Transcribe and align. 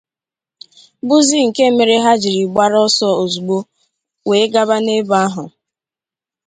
bụzị 1.07 1.37
nke 1.47 1.63
mere 1.77 1.95
ha 2.05 2.11
jiri 2.21 2.43
gbara 2.53 2.77
ọsọ 2.87 3.07
ozigbo 3.21 3.57
wee 4.27 4.45
gaba 4.53 4.75
n'ebe 4.85 5.15
ahụ 5.25 5.43